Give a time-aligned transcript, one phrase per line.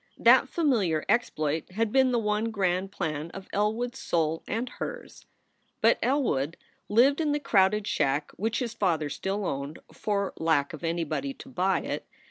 [0.17, 5.27] That familiar exploit had been the one grand plan of Elwood s soul and hers.
[5.79, 6.57] But Elwood
[6.89, 11.49] lived in the crowded shack which his father still owned, for lack of anybody to
[11.49, 12.07] buy it.